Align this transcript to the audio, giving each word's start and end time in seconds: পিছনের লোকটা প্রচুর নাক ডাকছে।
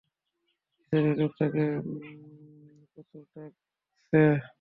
পিছনের 0.77 1.15
লোকটা 1.19 1.45
প্রচুর 2.91 3.23
নাক 3.23 3.51
ডাকছে। 3.53 4.21